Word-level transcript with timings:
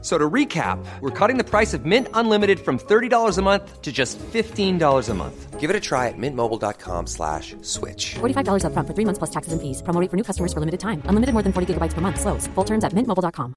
So 0.00 0.16
to 0.16 0.30
recap, 0.30 0.78
we're 1.00 1.10
cutting 1.10 1.38
the 1.38 1.44
price 1.44 1.74
of 1.74 1.84
Mint 1.84 2.06
Unlimited 2.14 2.60
from 2.60 2.78
$30 2.78 3.36
a 3.36 3.42
month 3.42 3.82
to 3.82 3.90
just 3.90 4.16
$15 4.32 5.08
a 5.08 5.14
month. 5.14 5.58
Give 5.58 5.70
it 5.70 5.74
a 5.74 5.80
try 5.80 6.06
at 6.06 6.14
mintmobile.com 6.16 7.06
slash 7.08 7.56
switch. 7.62 8.14
$45 8.20 8.62
upfront 8.62 8.86
for 8.86 8.94
three 8.94 9.04
months 9.04 9.18
plus 9.18 9.30
taxes 9.30 9.52
and 9.52 9.60
fees. 9.60 9.82
Promo 9.82 10.00
rate 10.00 10.08
for 10.08 10.16
new 10.16 10.22
customers 10.22 10.52
for 10.52 10.60
limited 10.60 10.78
time. 10.78 11.02
Unlimited 11.10 11.34
more 11.34 11.42
than 11.42 11.52
40 11.52 11.74
gigabytes 11.74 11.94
per 11.94 12.00
month. 12.00 12.20
Slows. 12.20 12.46
Full 12.54 12.64
terms 12.64 12.84
at 12.84 12.92
mintmobile.com. 12.94 13.54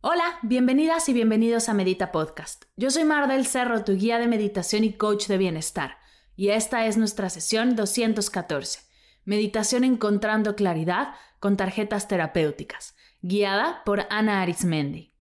Hola, 0.00 0.38
bienvenidas 0.42 1.08
y 1.08 1.12
bienvenidos 1.12 1.68
a 1.68 1.74
Medita 1.74 2.12
Podcast. 2.12 2.66
Yo 2.76 2.90
soy 2.90 3.04
Mar 3.04 3.26
del 3.26 3.46
Cerro, 3.46 3.82
tu 3.84 3.96
guía 3.96 4.18
de 4.18 4.28
meditación 4.28 4.84
y 4.84 4.92
coach 4.92 5.26
de 5.26 5.38
bienestar. 5.38 5.96
Y 6.36 6.50
esta 6.50 6.86
es 6.86 6.96
nuestra 6.96 7.30
sesión 7.30 7.74
214. 7.74 8.80
Meditación 9.24 9.82
encontrando 9.82 10.54
claridad 10.54 11.14
con 11.38 11.56
tarjetas 11.56 12.08
terapéuticas 12.08 12.96
guiada 13.20 13.82
por 13.84 14.06
Ana 14.10 14.42
Arismendi. 14.42 15.14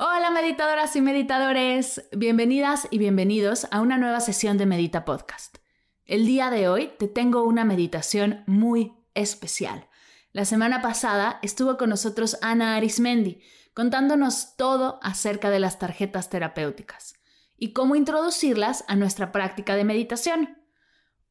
Hola 0.00 0.30
meditadoras 0.30 0.94
y 0.94 1.00
meditadores, 1.00 2.08
bienvenidas 2.16 2.86
y 2.90 2.98
bienvenidos 2.98 3.66
a 3.70 3.80
una 3.80 3.98
nueva 3.98 4.20
sesión 4.20 4.58
de 4.58 4.66
Medita 4.66 5.04
Podcast. 5.04 5.58
El 6.04 6.24
día 6.24 6.50
de 6.50 6.68
hoy 6.68 6.92
te 6.98 7.08
tengo 7.08 7.42
una 7.42 7.64
meditación 7.64 8.44
muy 8.46 8.94
especial. 9.14 9.88
La 10.32 10.44
semana 10.44 10.82
pasada 10.82 11.40
estuvo 11.42 11.76
con 11.76 11.90
nosotros 11.90 12.38
Ana 12.42 12.76
Arismendi 12.76 13.40
contándonos 13.74 14.56
todo 14.56 14.98
acerca 15.02 15.50
de 15.50 15.58
las 15.58 15.78
tarjetas 15.78 16.30
terapéuticas 16.30 17.14
y 17.56 17.72
cómo 17.72 17.96
introducirlas 17.96 18.84
a 18.88 18.96
nuestra 18.96 19.32
práctica 19.32 19.74
de 19.74 19.84
meditación. 19.84 20.57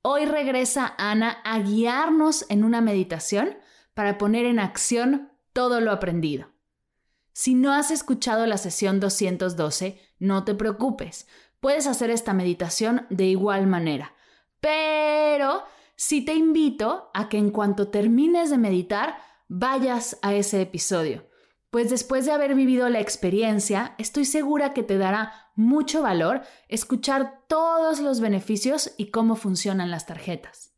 Hoy 0.10 0.24
regresa 0.24 0.96
Ana 0.98 1.42
a 1.44 1.60
guiarnos 1.60 2.46
en 2.48 2.64
una 2.64 2.80
meditación 2.80 3.58
para 3.94 4.18
poner 4.18 4.46
en 4.46 4.58
acción 4.58 5.34
todo 5.52 5.82
lo 5.82 5.92
aprendido. 5.92 6.48
Si 7.34 7.56
no 7.56 7.74
has 7.74 7.92
escuchado 7.92 8.46
la 8.46 8.58
sesión 8.58 9.02
212, 9.02 10.00
no 10.20 10.46
te 10.46 10.56
preocupes, 10.56 11.28
puedes 11.60 11.88
hacer 11.88 12.10
esta 12.10 12.32
meditación 12.32 13.06
de 13.10 13.26
igual 13.26 13.68
manera. 13.68 14.14
Pero 14.62 15.66
sí 15.98 16.24
te 16.24 16.36
invito 16.36 17.12
a 17.14 17.28
que 17.28 17.38
en 17.38 17.52
cuanto 17.52 17.90
termines 17.90 18.50
de 18.50 18.60
meditar, 18.60 19.18
vayas 19.50 20.20
a 20.22 20.34
ese 20.34 20.62
episodio, 20.62 21.27
pues 21.70 21.90
después 21.90 22.26
de 22.26 22.32
haber 22.32 22.56
vivido 22.56 22.88
la 22.90 23.00
experiencia, 23.00 23.96
estoy 23.98 24.26
segura 24.26 24.74
que 24.74 24.84
te 24.84 24.98
dará 24.98 25.52
mucho 25.56 26.02
valor 26.02 26.42
escuchar 26.70 27.44
todos 27.48 28.00
los 28.00 28.20
beneficios 28.20 28.94
y 28.98 29.12
cómo 29.12 29.36
funcionan 29.36 29.92
las 29.92 30.06
tarjetas. 30.06 30.74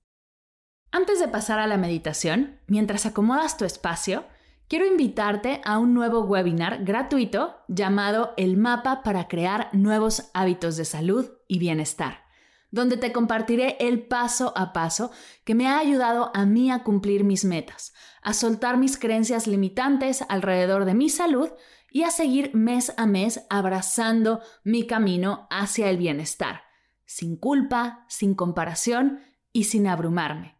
Antes 0.91 1.19
de 1.19 1.27
pasar 1.27 1.59
a 1.59 1.67
la 1.67 1.77
meditación, 1.77 2.59
mientras 2.67 3.05
acomodas 3.05 3.57
tu 3.57 3.65
espacio, 3.65 4.25
quiero 4.67 4.87
invitarte 4.87 5.61
a 5.63 5.77
un 5.77 5.93
nuevo 5.93 6.21
webinar 6.21 6.83
gratuito 6.83 7.57
llamado 7.67 8.33
El 8.37 8.57
mapa 8.57 9.03
para 9.03 9.27
crear 9.27 9.69
nuevos 9.73 10.31
hábitos 10.33 10.77
de 10.77 10.85
salud 10.85 11.29
y 11.47 11.59
bienestar 11.59 12.28
donde 12.71 12.97
te 12.97 13.11
compartiré 13.11 13.77
el 13.79 14.05
paso 14.05 14.53
a 14.55 14.73
paso 14.73 15.11
que 15.43 15.55
me 15.55 15.67
ha 15.67 15.79
ayudado 15.79 16.31
a 16.33 16.45
mí 16.45 16.71
a 16.71 16.83
cumplir 16.83 17.23
mis 17.23 17.45
metas, 17.45 17.93
a 18.21 18.33
soltar 18.33 18.77
mis 18.77 18.97
creencias 18.97 19.47
limitantes 19.47 20.23
alrededor 20.29 20.85
de 20.85 20.93
mi 20.93 21.09
salud 21.09 21.49
y 21.91 22.03
a 22.03 22.11
seguir 22.11 22.53
mes 22.53 22.93
a 22.97 23.05
mes 23.05 23.45
abrazando 23.49 24.41
mi 24.63 24.85
camino 24.85 25.47
hacia 25.49 25.89
el 25.89 25.97
bienestar, 25.97 26.61
sin 27.05 27.35
culpa, 27.35 28.05
sin 28.07 28.35
comparación 28.35 29.21
y 29.51 29.63
sin 29.63 29.87
abrumarme. 29.87 30.57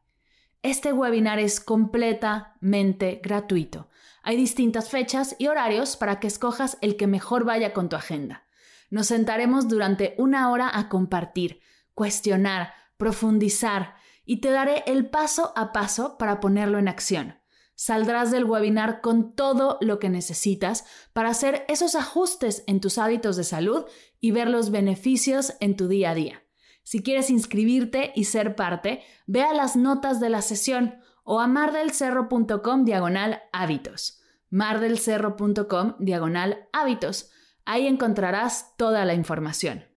Este 0.62 0.92
webinar 0.92 1.40
es 1.40 1.60
completamente 1.60 3.22
gratuito. 3.24 3.90
Hay 4.24 4.36
distintas 4.36 4.90
fechas 4.90 5.36
y 5.40 5.48
horarios 5.48 5.96
para 5.96 6.20
que 6.20 6.28
escojas 6.28 6.78
el 6.82 6.98
que 6.98 7.08
mejor 7.08 7.46
vaya 7.46 7.72
con 7.72 7.88
tu 7.88 7.96
agenda. 7.96 8.46
Nos 8.90 9.08
sentaremos 9.08 9.70
durante 9.70 10.16
una 10.18 10.52
hora 10.52 10.70
a 10.74 10.90
compartir 10.90 11.62
cuestionar, 11.94 12.74
profundizar 12.98 13.96
y 14.26 14.42
te 14.42 14.52
daré 14.52 14.84
el 14.86 15.10
paso 15.10 15.54
a 15.56 15.72
paso 15.72 16.18
para 16.18 16.40
ponerlo 16.40 16.78
en 16.78 16.88
acción. 16.88 17.40
Saldrás 17.74 18.30
del 18.30 18.44
webinar 18.44 19.02
con 19.02 19.36
todo 19.36 19.78
lo 19.80 20.00
que 20.00 20.10
necesitas 20.10 20.86
para 21.14 21.30
hacer 21.30 21.66
esos 21.70 21.96
ajustes 21.96 22.64
en 22.68 22.82
tus 22.82 22.98
hábitos 22.98 23.38
de 23.38 23.44
salud 23.44 23.86
y 24.20 24.32
ver 24.32 24.50
los 24.50 24.70
beneficios 24.70 25.54
en 25.62 25.78
tu 25.78 25.88
día 25.88 26.12
a 26.12 26.14
día. 26.14 26.44
Si 26.84 27.02
quieres 27.02 27.30
inscribirte 27.30 28.12
y 28.16 28.26
ser 28.26 28.56
parte, 28.56 29.02
ve 29.28 29.44
a 29.44 29.54
las 29.54 29.76
notas 29.76 30.20
de 30.20 30.30
la 30.30 30.42
sesión 30.42 31.00
o 31.24 31.40
a 31.40 31.48
mardelcerro.com 31.48 32.86
diagonal 32.86 33.44
hábitos. 33.54 34.22
mardelcerro.com 34.50 35.96
diagonal 36.00 36.68
hábitos. 36.74 37.30
Ahí 37.66 37.88
encontrarás 37.88 38.76
toda 38.78 39.06
la 39.06 39.14
información. 39.14 39.89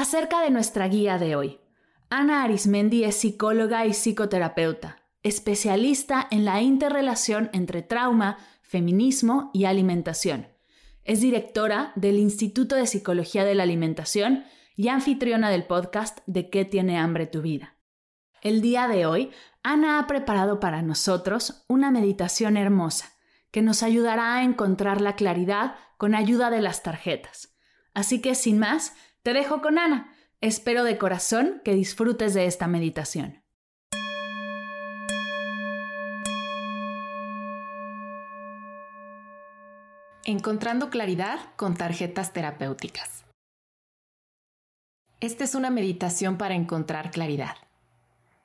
Acerca 0.00 0.40
de 0.40 0.50
nuestra 0.50 0.88
guía 0.88 1.18
de 1.18 1.36
hoy. 1.36 1.60
Ana 2.08 2.42
Arismendi 2.42 3.04
es 3.04 3.16
psicóloga 3.16 3.84
y 3.84 3.92
psicoterapeuta, 3.92 4.96
especialista 5.22 6.26
en 6.30 6.46
la 6.46 6.62
interrelación 6.62 7.50
entre 7.52 7.82
trauma, 7.82 8.38
feminismo 8.62 9.50
y 9.52 9.66
alimentación. 9.66 10.48
Es 11.04 11.20
directora 11.20 11.92
del 11.96 12.18
Instituto 12.18 12.76
de 12.76 12.86
Psicología 12.86 13.44
de 13.44 13.54
la 13.54 13.64
Alimentación 13.64 14.46
y 14.74 14.88
anfitriona 14.88 15.50
del 15.50 15.64
podcast 15.64 16.20
De 16.24 16.48
qué 16.48 16.64
tiene 16.64 16.96
hambre 16.96 17.26
tu 17.26 17.42
vida. 17.42 17.76
El 18.40 18.62
día 18.62 18.88
de 18.88 19.04
hoy, 19.04 19.30
Ana 19.62 19.98
ha 19.98 20.06
preparado 20.06 20.60
para 20.60 20.80
nosotros 20.80 21.66
una 21.68 21.90
meditación 21.90 22.56
hermosa 22.56 23.12
que 23.50 23.60
nos 23.60 23.82
ayudará 23.82 24.36
a 24.36 24.44
encontrar 24.44 25.02
la 25.02 25.14
claridad 25.14 25.74
con 25.98 26.14
ayuda 26.14 26.48
de 26.48 26.62
las 26.62 26.82
tarjetas. 26.82 27.54
Así 27.92 28.22
que 28.22 28.34
sin 28.34 28.58
más, 28.58 28.94
te 29.22 29.34
dejo 29.34 29.60
con 29.60 29.78
Ana. 29.78 30.14
Espero 30.40 30.84
de 30.84 30.96
corazón 30.96 31.60
que 31.64 31.74
disfrutes 31.74 32.32
de 32.32 32.46
esta 32.46 32.66
meditación. 32.66 33.42
Encontrando 40.24 40.90
claridad 40.90 41.40
con 41.56 41.74
tarjetas 41.74 42.32
terapéuticas. 42.32 43.24
Esta 45.20 45.44
es 45.44 45.54
una 45.54 45.70
meditación 45.70 46.38
para 46.38 46.54
encontrar 46.54 47.10
claridad. 47.10 47.56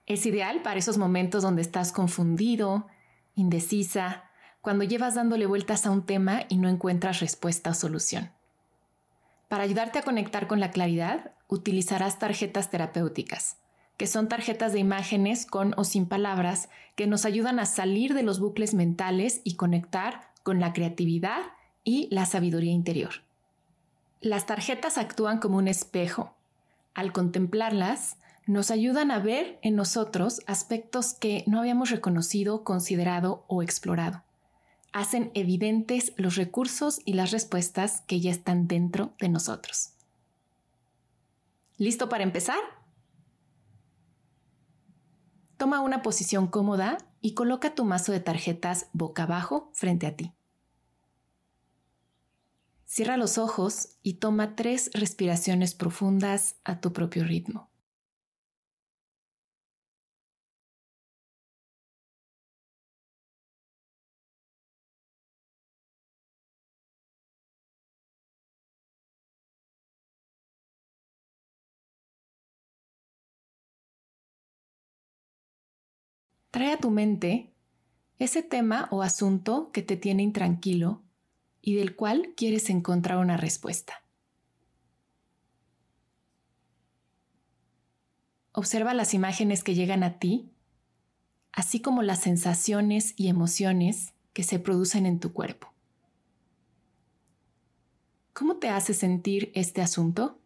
Es 0.05 0.25
ideal 0.25 0.61
para 0.61 0.79
esos 0.79 0.97
momentos 0.97 1.43
donde 1.43 1.61
estás 1.61 1.91
confundido, 1.93 2.87
indecisa, 3.33 4.25
cuando 4.61 4.83
llevas 4.83 5.15
dándole 5.15 5.45
vueltas 5.45 5.85
a 5.85 5.91
un 5.91 6.05
tema 6.05 6.41
y 6.49 6.57
no 6.57 6.67
encuentras 6.67 7.21
respuesta 7.21 7.69
o 7.69 7.73
solución. 7.73 8.34
Para 9.47 9.63
ayudarte 9.63 9.99
a 9.99 10.03
conectar 10.03 10.47
con 10.47 10.59
la 10.59 10.71
claridad, 10.71 11.31
utilizarás 11.47 12.17
tarjetas 12.17 12.69
terapéuticas, 12.71 13.57
que 13.97 14.07
son 14.07 14.27
tarjetas 14.27 14.73
de 14.73 14.79
imágenes 14.79 15.45
con 15.45 15.73
o 15.77 15.83
sin 15.83 16.07
palabras 16.07 16.69
que 16.95 17.07
nos 17.07 17.25
ayudan 17.25 17.59
a 17.59 17.65
salir 17.65 18.13
de 18.13 18.23
los 18.23 18.39
bucles 18.39 18.73
mentales 18.73 19.41
y 19.43 19.55
conectar 19.55 20.31
con 20.43 20.59
la 20.59 20.73
creatividad 20.73 21.41
y 21.83 22.07
la 22.11 22.25
sabiduría 22.25 22.71
interior. 22.71 23.21
Las 24.21 24.47
tarjetas 24.47 24.97
actúan 24.97 25.39
como 25.39 25.57
un 25.57 25.67
espejo. 25.67 26.33
Al 26.95 27.11
contemplarlas, 27.11 28.17
nos 28.47 28.71
ayudan 28.71 29.11
a 29.11 29.19
ver 29.19 29.59
en 29.61 29.75
nosotros 29.75 30.41
aspectos 30.47 31.13
que 31.13 31.43
no 31.45 31.59
habíamos 31.59 31.91
reconocido, 31.91 32.63
considerado 32.63 33.43
o 33.47 33.61
explorado 33.61 34.23
hacen 34.95 35.29
evidentes 35.33 36.13
los 36.15 36.37
recursos 36.37 37.01
y 37.03 37.15
las 37.15 37.31
respuestas 37.31 37.99
que 38.07 38.21
ya 38.21 38.31
están 38.31 38.69
dentro 38.69 39.13
de 39.19 39.27
nosotros. 39.27 39.89
¿Listo 41.77 42.07
para 42.07 42.23
empezar? 42.23 42.59
Toma 45.57 45.81
una 45.81 46.01
posición 46.01 46.47
cómoda 46.47 46.97
y 47.19 47.33
coloca 47.33 47.75
tu 47.75 47.83
mazo 47.83 48.13
de 48.13 48.21
tarjetas 48.21 48.87
boca 48.93 49.23
abajo 49.23 49.69
frente 49.73 50.07
a 50.07 50.15
ti. 50.15 50.31
Cierra 52.85 53.17
los 53.17 53.37
ojos 53.37 53.97
y 54.01 54.13
toma 54.13 54.55
tres 54.55 54.91
respiraciones 54.93 55.75
profundas 55.75 56.55
a 56.63 56.79
tu 56.79 56.93
propio 56.93 57.25
ritmo. 57.25 57.69
Trae 76.55 76.71
a 76.71 76.77
tu 76.77 76.89
mente 76.89 77.51
ese 78.17 78.41
tema 78.41 78.87
o 78.89 79.01
asunto 79.01 79.71
que 79.73 79.81
te 79.81 79.97
tiene 79.97 80.23
intranquilo 80.23 81.03
y 81.61 81.75
del 81.75 81.97
cual 81.97 82.33
quieres 82.37 82.69
encontrar 82.69 83.17
una 83.17 83.35
respuesta. 83.35 84.05
Observa 88.53 88.93
las 88.93 89.13
imágenes 89.13 89.65
que 89.65 89.75
llegan 89.75 90.01
a 90.01 90.17
ti, 90.17 90.49
así 91.51 91.81
como 91.81 92.03
las 92.03 92.21
sensaciones 92.21 93.15
y 93.17 93.27
emociones 93.27 94.13
que 94.31 94.43
se 94.43 94.57
producen 94.57 95.05
en 95.05 95.19
tu 95.19 95.33
cuerpo. 95.33 95.73
¿Cómo 98.31 98.59
te 98.59 98.69
hace 98.69 98.93
sentir 98.93 99.51
este 99.55 99.81
asunto? 99.81 100.39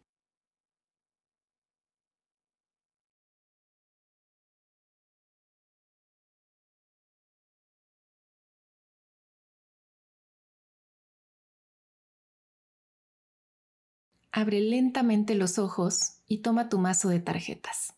Abre 14.32 14.62
lentamente 14.62 15.36
los 15.36 15.58
ojos 15.58 16.22
y 16.28 16.40
toma 16.40 16.70
tu 16.70 16.78
mazo 16.78 17.10
de 17.10 17.20
tarjetas. 17.20 17.96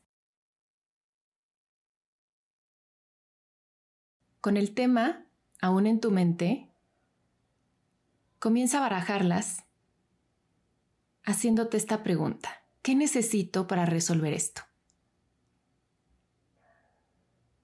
Con 4.40 4.58
el 4.58 4.74
tema 4.74 5.26
aún 5.62 5.86
en 5.86 6.00
tu 6.00 6.10
mente, 6.10 6.72
comienza 8.40 8.80
a 8.80 8.82
barajarlas 8.82 9.64
haciéndote 11.24 11.78
esta 11.78 12.02
pregunta. 12.02 12.64
¿Qué 12.82 12.96
necesito 12.96 13.68
para 13.68 13.86
resolver 13.86 14.34
esto? 14.34 14.64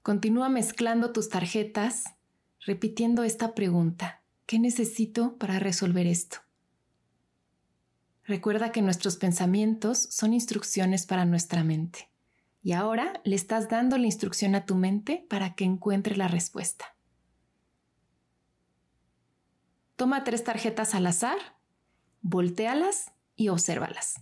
Continúa 0.03 0.47
mezclando 0.47 1.11
tus 1.11 1.29
tarjetas, 1.29 2.03
repitiendo 2.59 3.23
esta 3.23 3.55
pregunta. 3.55 4.21
¿Qué 4.45 4.59
necesito 4.59 5.37
para 5.37 5.59
resolver 5.59 6.05
esto? 6.05 6.37
Recuerda 8.27 8.73
que 8.73 8.81
nuestros 8.81 9.15
pensamientos 9.15 9.99
son 10.11 10.33
instrucciones 10.33 11.05
para 11.05 11.23
nuestra 11.23 11.63
mente. 11.63 12.11
Y 12.61 12.73
ahora 12.73 13.21
le 13.23 13.37
estás 13.37 13.69
dando 13.69 13.97
la 13.97 14.05
instrucción 14.05 14.53
a 14.53 14.65
tu 14.65 14.75
mente 14.75 15.25
para 15.29 15.55
que 15.55 15.63
encuentre 15.63 16.17
la 16.17 16.27
respuesta. 16.27 16.97
Toma 19.95 20.25
tres 20.25 20.43
tarjetas 20.43 20.93
al 20.93 21.07
azar, 21.07 21.37
voltealas 22.21 23.13
y 23.37 23.47
obsérvalas. 23.47 24.15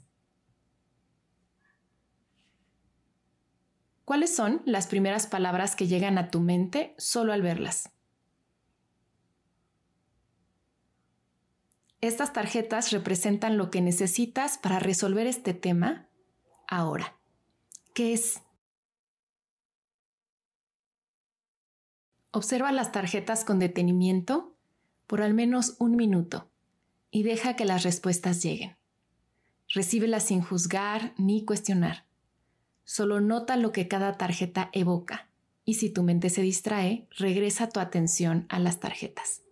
¿Cuáles 4.06 4.36
son 4.36 4.62
las 4.66 4.86
primeras 4.86 5.26
palabras 5.26 5.76
que 5.76 5.88
llegan 5.88 6.20
a 6.20 6.30
tu 6.30 6.42
mente 6.42 6.94
solo 7.00 7.34
al 7.34 7.42
verlas? 7.42 7.90
Estas 12.06 12.34
tarjetas 12.34 12.92
representan 12.92 13.58
lo 13.58 13.72
que 13.72 13.82
necesitas 13.82 14.60
para 14.60 14.78
resolver 14.78 15.26
este 15.26 15.56
tema 15.56 16.08
ahora. 16.68 17.18
¿Qué 17.96 18.14
es? 18.14 18.44
Observa 22.30 22.72
las 22.72 22.92
tarjetas 22.92 23.44
con 23.44 23.58
detenimiento 23.58 24.56
por 25.08 25.24
al 25.24 25.34
menos 25.34 25.78
un 25.80 25.96
minuto 25.96 26.48
y 27.10 27.24
deja 27.24 27.56
que 27.56 27.66
las 27.66 27.82
respuestas 27.82 28.44
lleguen. 28.44 28.78
Recíbelas 29.74 30.26
sin 30.26 30.44
juzgar 30.44 31.16
ni 31.18 31.44
cuestionar. 31.44 32.06
Solo 32.84 33.20
nota 33.20 33.58
lo 33.58 33.72
que 33.72 33.88
cada 33.88 34.16
tarjeta 34.16 34.70
evoca 34.74 35.28
y 35.64 35.74
si 35.74 35.90
tu 35.90 36.04
mente 36.04 36.30
se 36.30 36.44
distrae, 36.44 37.08
regresa 37.18 37.68
tu 37.70 37.80
atención 37.80 38.46
a 38.50 38.60
las 38.60 38.80
tarjetas. 38.80 39.45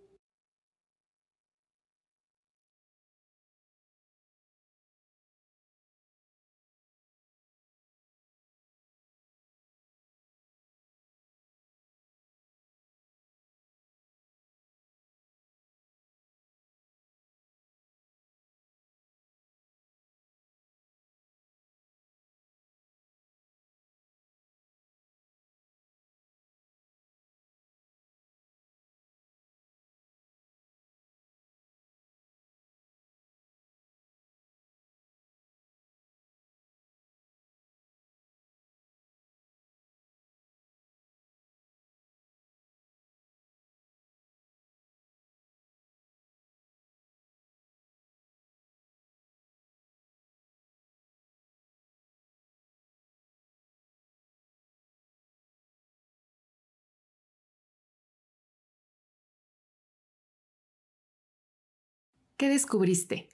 ¿Qué 62.38 62.50
descubriste? 62.50 63.30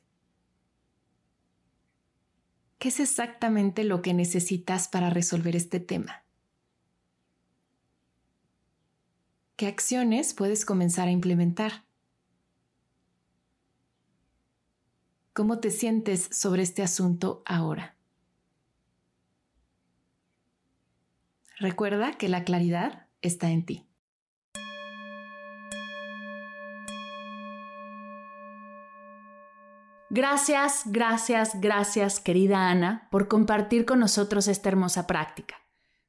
¿Qué 2.77 2.89
es 2.89 2.99
exactamente 2.99 3.83
lo 3.83 4.01
que 4.01 4.13
necesitas 4.13 4.87
para 4.87 5.09
resolver 5.09 5.55
este 5.55 5.79
tema? 5.79 6.23
¿Qué 9.57 9.67
acciones 9.67 10.33
puedes 10.33 10.65
comenzar 10.65 11.09
a 11.09 11.11
implementar? 11.11 11.83
¿Cómo 15.33 15.59
te 15.59 15.71
sientes 15.71 16.29
sobre 16.31 16.63
este 16.63 16.83
asunto 16.83 17.43
ahora? 17.45 17.97
Recuerda 21.57 22.17
que 22.17 22.29
la 22.29 22.45
claridad 22.45 23.07
está 23.21 23.51
en 23.51 23.65
ti. 23.65 23.88
Gracias, 30.11 30.83
gracias, 30.85 31.61
gracias, 31.61 32.19
querida 32.19 32.69
Ana, 32.69 33.07
por 33.11 33.27
compartir 33.27 33.85
con 33.85 33.99
nosotros 33.99 34.47
esta 34.47 34.69
hermosa 34.69 35.05
práctica. 35.05 35.55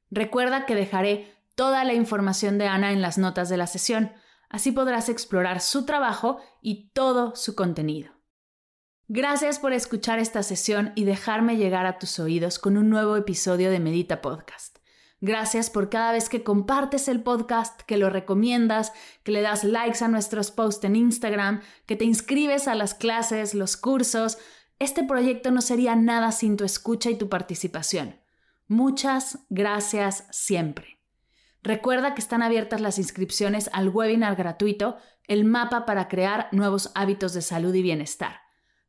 Recuerda 0.09 0.65
que 0.65 0.73
dejaré 0.73 1.35
toda 1.55 1.83
la 1.83 1.93
información 1.93 2.57
de 2.57 2.67
Ana 2.67 2.91
en 2.91 3.01
las 3.01 3.19
notas 3.19 3.47
de 3.47 3.57
la 3.57 3.67
sesión, 3.67 4.11
así 4.49 4.71
podrás 4.71 5.07
explorar 5.07 5.61
su 5.61 5.85
trabajo 5.85 6.39
y 6.61 6.89
todo 6.93 7.35
su 7.35 7.53
contenido. 7.53 8.11
Gracias 9.07 9.59
por 9.59 9.71
escuchar 9.71 10.17
esta 10.17 10.41
sesión 10.41 10.93
y 10.95 11.03
dejarme 11.03 11.57
llegar 11.57 11.85
a 11.85 11.99
tus 11.99 12.17
oídos 12.17 12.57
con 12.57 12.77
un 12.77 12.89
nuevo 12.89 13.17
episodio 13.17 13.69
de 13.69 13.79
Medita 13.79 14.21
Podcast. 14.21 14.80
Gracias 15.23 15.69
por 15.69 15.89
cada 15.91 16.11
vez 16.11 16.29
que 16.29 16.43
compartes 16.43 17.07
el 17.07 17.21
podcast, 17.21 17.81
que 17.81 17.97
lo 17.97 18.09
recomiendas, 18.09 18.91
que 19.23 19.31
le 19.31 19.41
das 19.41 19.63
likes 19.63 20.03
a 20.03 20.07
nuestros 20.07 20.49
posts 20.49 20.83
en 20.83 20.95
Instagram, 20.95 21.61
que 21.85 21.95
te 21.95 22.05
inscribes 22.05 22.67
a 22.67 22.73
las 22.73 22.95
clases, 22.95 23.53
los 23.53 23.77
cursos. 23.77 24.39
Este 24.79 25.03
proyecto 25.03 25.51
no 25.51 25.61
sería 25.61 25.95
nada 25.95 26.31
sin 26.31 26.57
tu 26.57 26.63
escucha 26.63 27.11
y 27.11 27.17
tu 27.17 27.29
participación. 27.29 28.19
Muchas 28.67 29.45
gracias 29.49 30.25
siempre. 30.31 30.99
Recuerda 31.61 32.15
que 32.15 32.21
están 32.21 32.41
abiertas 32.41 32.81
las 32.81 32.97
inscripciones 32.97 33.69
al 33.73 33.89
webinar 33.89 34.35
gratuito, 34.35 34.97
el 35.27 35.45
mapa 35.45 35.85
para 35.85 36.07
crear 36.07 36.49
nuevos 36.51 36.91
hábitos 36.95 37.35
de 37.35 37.43
salud 37.43 37.75
y 37.75 37.83
bienestar. 37.83 38.41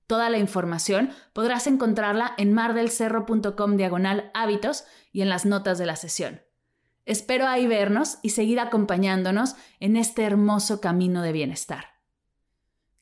Toda 0.07 0.31
la 0.31 0.39
información 0.39 1.11
podrás 1.33 1.67
encontrarla 1.67 2.35
en 2.39 2.53
mardelcerro.com 2.53 3.77
diagonal 3.77 4.31
hábitos 4.35 4.85
y 5.13 5.23
en 5.23 5.29
las 5.29 5.47
notas 5.47 5.79
de 5.79 5.87
la 5.87 5.97
sesión. 5.97 6.43
Espero 7.05 7.47
ahí 7.49 7.67
vernos 7.67 8.19
y 8.23 8.31
seguir 8.31 8.61
acompañándonos 8.61 9.57
en 9.81 9.97
este 9.97 10.23
hermoso 10.23 10.81
camino 10.81 11.23
de 11.23 11.33
bienestar. 11.33 11.87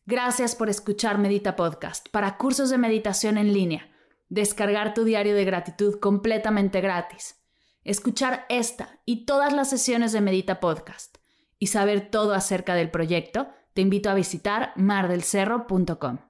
Gracias 0.06 0.56
por 0.56 0.70
escuchar 0.70 1.18
Medita 1.18 1.54
Podcast 1.54 2.08
para 2.08 2.36
cursos 2.38 2.70
de 2.70 2.78
meditación 2.78 3.36
en 3.36 3.52
línea, 3.52 3.90
descargar 4.28 4.94
tu 4.94 5.04
diario 5.04 5.34
de 5.34 5.44
gratitud 5.44 6.00
completamente 6.00 6.80
gratis, 6.80 7.36
escuchar 7.84 8.46
esta 8.48 9.00
y 9.04 9.26
todas 9.26 9.52
las 9.52 9.68
sesiones 9.68 10.12
de 10.12 10.20
Medita 10.20 10.58
Podcast 10.60 11.18
y 11.58 11.66
saber 11.66 12.10
todo 12.10 12.32
acerca 12.32 12.74
del 12.74 12.90
proyecto, 12.90 13.50
te 13.74 13.82
invito 13.82 14.10
a 14.10 14.14
visitar 14.14 14.72
mardelcerro.com. 14.76 16.29